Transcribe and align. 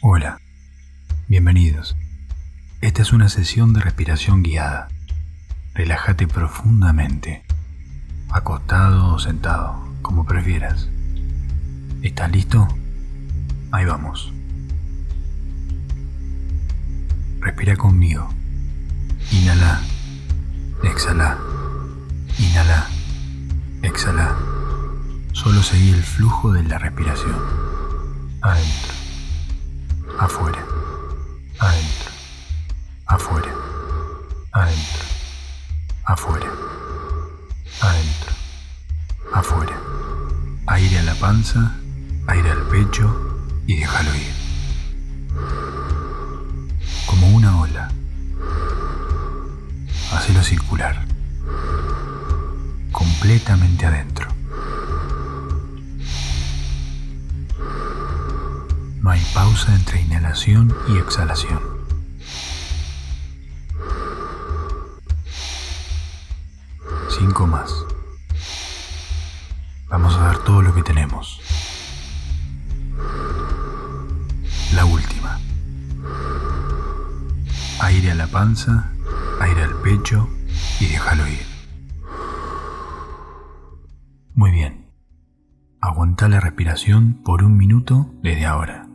Hola, 0.00 0.40
bienvenidos. 1.26 1.96
Esta 2.80 3.02
es 3.02 3.12
una 3.12 3.28
sesión 3.28 3.72
de 3.72 3.80
respiración 3.80 4.44
guiada. 4.44 4.86
Relájate 5.74 6.28
profundamente, 6.28 7.42
acostado 8.30 9.12
o 9.12 9.18
sentado, 9.18 9.88
como 10.00 10.24
prefieras. 10.24 10.88
¿Estás 12.02 12.30
listo? 12.30 12.68
Ahí 13.72 13.86
vamos. 13.86 14.32
Respira 17.40 17.74
conmigo. 17.74 18.28
Inhala, 19.32 19.80
exhala, 20.84 21.38
inhala, 22.38 22.86
exhala. 23.82 24.36
Solo 25.32 25.60
seguí 25.64 25.90
el 25.90 26.04
flujo 26.04 26.52
de 26.52 26.62
la 26.62 26.78
respiración. 26.78 27.34
Adentro, 28.42 28.97
afuera, 30.18 30.64
adentro, 31.60 32.10
afuera, 33.06 33.54
adentro, 34.52 35.04
afuera, 36.04 36.50
adentro, 37.80 38.32
afuera. 39.32 39.80
Aire 40.66 40.98
a 40.98 41.02
la 41.02 41.14
panza, 41.14 41.72
aire 42.26 42.50
al 42.50 42.62
pecho 42.68 43.08
y 43.66 43.76
déjalo 43.76 44.14
ir. 44.14 44.34
Como 47.06 47.28
una 47.28 47.60
ola. 47.60 47.88
Hacelo 50.12 50.42
circular. 50.42 51.06
Completamente 52.92 53.86
adentro. 53.86 54.27
No 59.08 59.14
hay 59.14 59.24
pausa 59.32 59.74
entre 59.74 60.02
inhalación 60.02 60.76
y 60.86 60.98
exhalación. 60.98 61.60
Cinco 67.08 67.46
más. 67.46 67.86
Vamos 69.88 70.14
a 70.14 70.24
dar 70.24 70.38
todo 70.44 70.60
lo 70.60 70.74
que 70.74 70.82
tenemos. 70.82 71.40
La 74.74 74.84
última. 74.84 75.40
Aire 77.80 78.10
a 78.10 78.14
la 78.14 78.26
panza, 78.26 78.92
aire 79.40 79.62
al 79.62 79.74
pecho 79.76 80.28
y 80.80 80.86
déjalo 80.86 81.26
ir. 81.26 81.46
Muy 84.34 84.50
bien. 84.50 84.90
Aguanta 85.80 86.28
la 86.28 86.40
respiración 86.40 87.22
por 87.24 87.42
un 87.42 87.56
minuto 87.56 88.12
desde 88.20 88.44
ahora. 88.44 88.87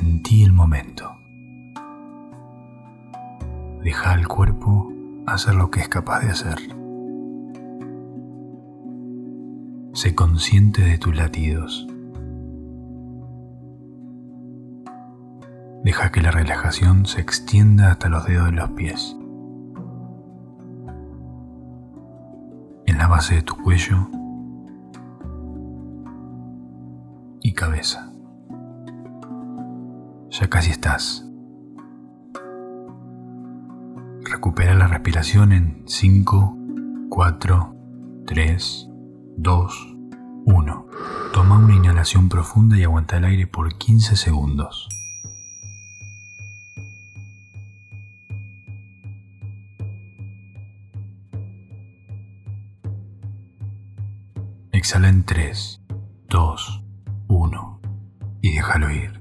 Sentí 0.00 0.44
el 0.44 0.52
momento. 0.54 1.14
Deja 3.82 4.12
al 4.12 4.26
cuerpo 4.26 4.90
hacer 5.26 5.54
lo 5.54 5.70
que 5.70 5.80
es 5.80 5.90
capaz 5.90 6.20
de 6.20 6.30
hacer. 6.30 6.56
Sé 9.92 10.14
consciente 10.14 10.80
de 10.80 10.96
tus 10.96 11.14
latidos. 11.14 11.86
Deja 15.84 16.10
que 16.10 16.22
la 16.22 16.30
relajación 16.30 17.04
se 17.04 17.20
extienda 17.20 17.90
hasta 17.90 18.08
los 18.08 18.24
dedos 18.24 18.46
de 18.46 18.52
los 18.52 18.70
pies. 18.70 19.14
En 22.86 22.96
la 22.96 23.06
base 23.06 23.34
de 23.34 23.42
tu 23.42 23.54
cuello 23.54 24.08
y 27.42 27.52
cabeza. 27.52 28.10
Ya 30.30 30.48
casi 30.48 30.70
estás. 30.70 31.24
Recupera 34.22 34.74
la 34.74 34.86
respiración 34.86 35.50
en 35.50 35.82
5, 35.86 36.56
4, 37.08 37.74
3, 38.26 38.88
2, 39.38 39.96
1. 40.46 40.86
Toma 41.32 41.58
una 41.58 41.74
inhalación 41.74 42.28
profunda 42.28 42.78
y 42.78 42.84
aguanta 42.84 43.16
el 43.16 43.24
aire 43.24 43.48
por 43.48 43.76
15 43.76 44.14
segundos. 44.14 44.88
Exhala 54.70 55.08
en 55.08 55.24
3, 55.24 55.82
2, 56.28 56.84
1 57.26 57.80
y 58.42 58.54
déjalo 58.54 58.90
ir. 58.92 59.19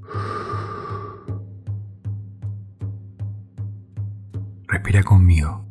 Respira 4.69 5.01
conmigo. 5.01 5.65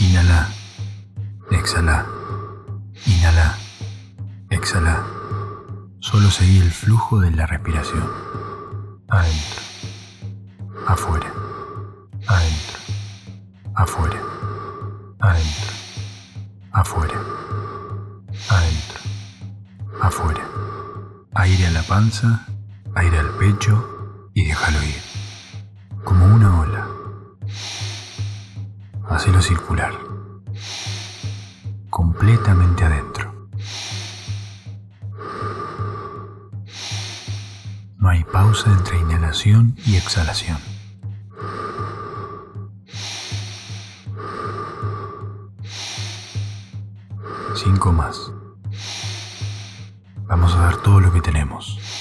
Inhala, 0.00 0.48
exhala, 1.52 2.04
inhala, 3.06 3.56
exhala. 4.50 5.06
Solo 6.00 6.28
seguí 6.30 6.58
el 6.58 6.72
flujo 6.72 7.20
de 7.20 7.30
la 7.30 7.46
respiración. 7.46 8.10
Adentro, 9.08 9.62
afuera, 10.88 11.32
adentro, 12.26 12.78
afuera, 13.74 14.20
adentro, 15.20 15.70
afuera, 16.72 17.20
adentro, 18.48 19.00
afuera. 20.02 20.48
Aire 21.34 21.66
a 21.68 21.70
la 21.70 21.82
panza, 21.82 22.44
aire 22.96 23.20
al 23.20 23.30
pecho 23.38 24.30
y 24.34 24.46
déjalo 24.46 24.82
ir. 24.82 25.00
Como 26.02 26.26
una 26.26 26.60
ola. 26.60 26.79
Hacelo 29.10 29.42
circular. 29.42 29.92
Completamente 31.90 32.84
adentro. 32.84 33.48
No 37.98 38.08
hay 38.08 38.22
pausa 38.22 38.70
entre 38.72 39.00
inhalación 39.00 39.76
y 39.84 39.96
exhalación. 39.96 40.58
Cinco 47.56 47.92
más. 47.92 48.32
Vamos 50.28 50.54
a 50.54 50.60
dar 50.60 50.76
todo 50.76 51.00
lo 51.00 51.12
que 51.12 51.20
tenemos. 51.20 51.99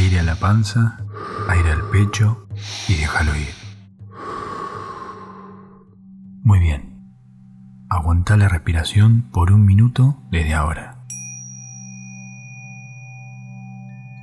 Aire 0.00 0.20
a 0.20 0.22
la 0.22 0.36
panza, 0.36 0.96
aire 1.50 1.72
al 1.72 1.82
pecho 1.90 2.46
y 2.88 2.94
déjalo 2.94 3.36
ir. 3.36 3.52
Muy 6.42 6.58
bien. 6.58 7.12
Aguanta 7.90 8.38
la 8.38 8.48
respiración 8.48 9.28
por 9.30 9.52
un 9.52 9.66
minuto 9.66 10.16
desde 10.30 10.54
ahora. 10.54 11.04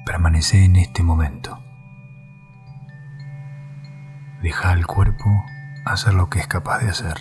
Permanece 0.03 0.63
en 0.63 0.77
este 0.77 1.03
momento. 1.03 1.59
Deja 4.41 4.71
al 4.71 4.87
cuerpo 4.87 5.29
hacer 5.85 6.15
lo 6.15 6.27
que 6.27 6.39
es 6.39 6.47
capaz 6.47 6.79
de 6.79 6.89
hacer. 6.89 7.17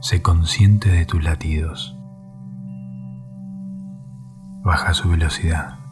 Sé 0.00 0.20
consciente 0.20 0.90
de 0.90 1.06
tus 1.06 1.22
latidos. 1.22 1.96
Baja 4.64 4.94
su 4.94 5.10
velocidad. 5.10 5.83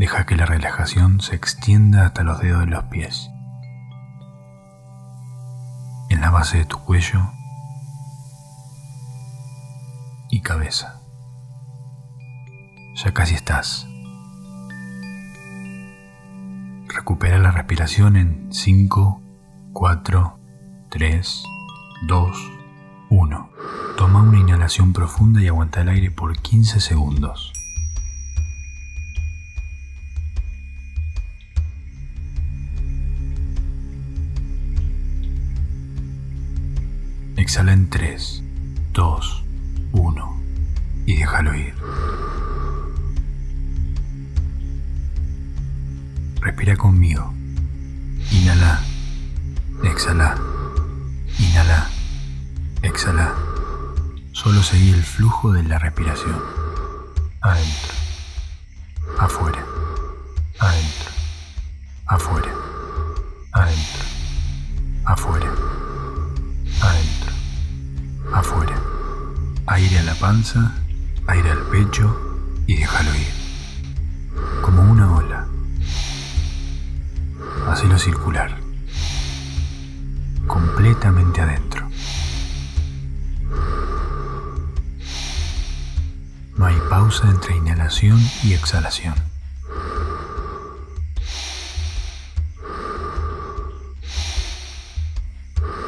Deja 0.00 0.24
que 0.24 0.34
la 0.34 0.46
relajación 0.46 1.20
se 1.20 1.36
extienda 1.36 2.06
hasta 2.06 2.22
los 2.22 2.40
dedos 2.40 2.60
de 2.60 2.68
los 2.68 2.84
pies. 2.84 3.28
En 6.08 6.22
la 6.22 6.30
base 6.30 6.56
de 6.56 6.64
tu 6.64 6.78
cuello 6.78 7.20
y 10.30 10.40
cabeza. 10.40 11.02
Ya 12.94 13.12
casi 13.12 13.34
estás. 13.34 13.86
Recupera 16.88 17.36
la 17.36 17.50
respiración 17.50 18.16
en 18.16 18.48
5, 18.50 19.20
4, 19.74 20.38
3, 20.88 21.44
2, 22.08 22.52
1. 23.10 23.50
Toma 23.98 24.22
una 24.22 24.38
inhalación 24.38 24.94
profunda 24.94 25.42
y 25.42 25.48
aguanta 25.48 25.82
el 25.82 25.90
aire 25.90 26.10
por 26.10 26.38
15 26.38 26.80
segundos. 26.80 27.52
Exhala 37.50 37.72
en 37.72 37.90
3, 37.90 38.44
2, 38.92 39.44
1 39.90 40.40
y 41.04 41.16
déjalo 41.16 41.52
ir. 41.52 41.74
Respira 46.40 46.76
conmigo. 46.76 47.34
Inhala, 48.30 48.80
Exhala. 49.82 50.36
Inhala. 51.40 51.90
Exhala. 52.82 53.34
Solo 54.30 54.62
seguí 54.62 54.92
el 54.92 55.02
flujo 55.02 55.50
de 55.50 55.64
la 55.64 55.80
respiración. 55.80 56.40
Adentro. 57.40 57.94
Afuera. 59.18 59.66
Adentro. 60.60 61.10
Afuera. 62.06 62.59
Panza, 70.20 70.74
aire 71.28 71.50
al 71.50 71.62
pecho 71.70 72.14
y 72.66 72.76
déjalo 72.76 73.10
ir. 73.14 73.32
Como 74.60 74.82
una 74.82 75.16
ola. 75.16 75.46
Hacelo 77.66 77.98
circular. 77.98 78.58
Completamente 80.46 81.40
adentro. 81.40 81.88
No 86.58 86.66
hay 86.66 86.76
pausa 86.90 87.30
entre 87.30 87.56
inhalación 87.56 88.20
y 88.44 88.52
exhalación. 88.52 89.14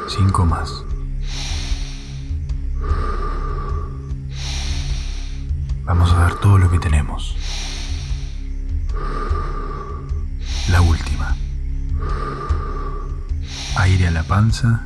Cinco 0.07 0.45
más. 0.45 0.83
Todo 6.43 6.57
lo 6.57 6.69
que 6.69 6.77
tenemos. 6.77 7.37
La 10.69 10.81
última. 10.81 11.37
Aire 13.77 14.09
a 14.09 14.11
la 14.11 14.23
panza, 14.23 14.85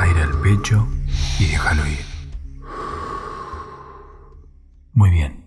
aire 0.00 0.22
al 0.22 0.32
pecho 0.40 0.88
y 1.38 1.46
déjalo 1.46 1.86
ir. 1.86 2.04
Muy 4.94 5.10
bien. 5.10 5.44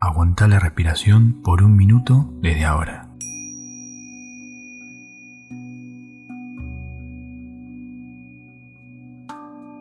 Aguanta 0.00 0.48
la 0.48 0.58
respiración 0.58 1.42
por 1.44 1.62
un 1.62 1.76
minuto 1.76 2.28
desde 2.42 2.64
ahora. 2.64 3.08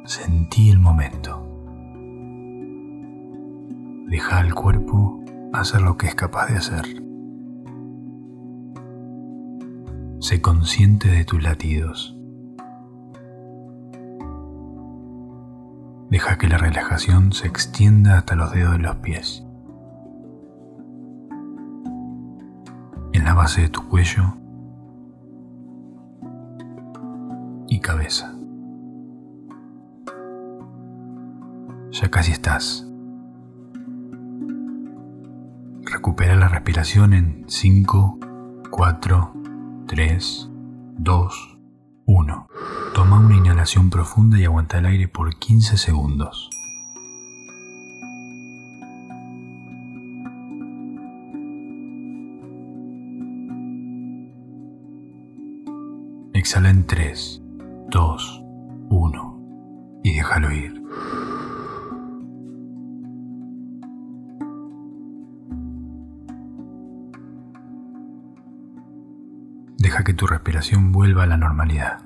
Sentí 0.05 0.69
el 0.69 0.77
momento. 0.77 1.44
Deja 4.07 4.37
al 4.37 4.53
cuerpo 4.53 5.23
hacer 5.51 5.81
lo 5.81 5.97
que 5.97 6.07
es 6.07 6.15
capaz 6.15 6.47
de 6.47 6.57
hacer. 6.57 6.85
Sé 10.19 10.41
consciente 10.41 11.09
de 11.09 11.25
tus 11.25 11.41
latidos. 11.41 12.15
Deja 16.09 16.37
que 16.37 16.47
la 16.47 16.57
relajación 16.57 17.33
se 17.33 17.47
extienda 17.47 18.19
hasta 18.19 18.35
los 18.35 18.51
dedos 18.51 18.73
de 18.73 18.79
los 18.79 18.95
pies. 18.97 19.43
En 23.11 23.25
la 23.25 23.33
base 23.33 23.61
de 23.61 23.69
tu 23.69 23.87
cuello 23.87 24.37
y 27.67 27.79
cabeza. 27.79 28.35
Ya 31.91 32.09
casi 32.11 32.33
estás. 32.33 32.84
Recupera 35.95 36.35
la 36.35 36.49
respiración 36.49 37.13
en 37.13 37.45
5, 37.47 38.19
4, 38.69 39.33
3, 39.87 40.49
2, 40.97 41.57
1. 42.05 42.47
Toma 42.93 43.19
una 43.21 43.37
inhalación 43.37 43.89
profunda 43.89 44.37
y 44.37 44.43
aguanta 44.43 44.79
el 44.79 44.87
aire 44.87 45.07
por 45.07 45.33
15 45.39 45.77
segundos. 45.77 46.49
Exhala 56.33 56.71
en 56.71 56.85
3, 56.85 57.41
2, 57.89 58.43
1 58.89 60.01
y 60.03 60.15
déjalo 60.15 60.51
ir. 60.51 60.84
Deja 69.85 70.03
que 70.03 70.15
tu 70.15 70.25
respiración 70.25 70.91
vuelva 70.91 71.25
a 71.25 71.27
la 71.27 71.37
normalidad. 71.37 72.03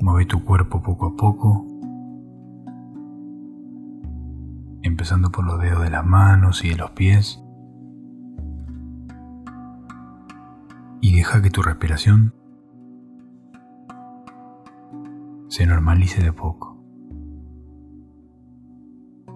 Mueve 0.00 0.26
tu 0.26 0.44
cuerpo 0.44 0.80
poco 0.80 1.06
a 1.06 1.16
poco, 1.16 1.66
empezando 4.82 5.32
por 5.32 5.44
los 5.44 5.60
dedos 5.60 5.82
de 5.82 5.90
las 5.90 6.06
manos 6.06 6.64
y 6.64 6.68
de 6.68 6.76
los 6.76 6.92
pies. 6.92 7.42
Y 11.00 11.16
deja 11.16 11.42
que 11.42 11.50
tu 11.50 11.62
respiración 11.62 12.32
se 15.48 15.66
normalice 15.66 16.22
de 16.22 16.32
poco. 16.32 16.80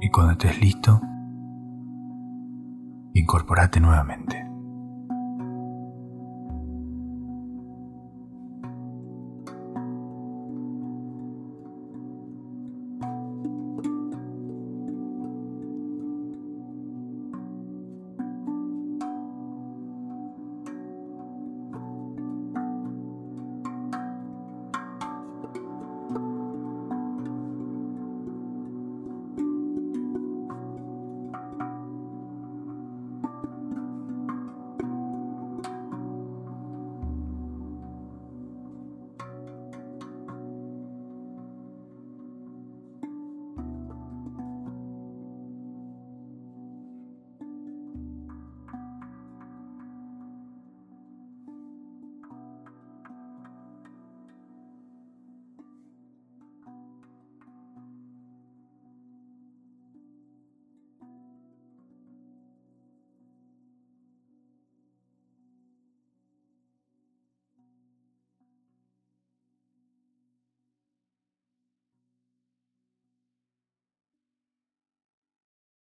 Y 0.00 0.10
cuando 0.10 0.34
estés 0.34 0.60
listo, 0.60 1.00
incorporate 3.24 3.80
nuevamente. 3.80 4.43